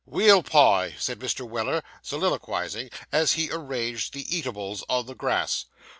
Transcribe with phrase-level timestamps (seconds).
[0.03, 1.47] 'Weal pie,' said Mr.
[1.47, 5.65] Weller, soliloquising, as he arranged the eatables on the grass.